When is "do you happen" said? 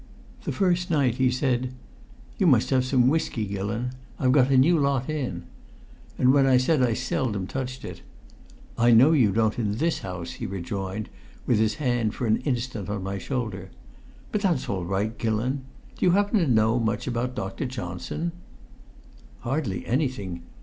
15.99-16.39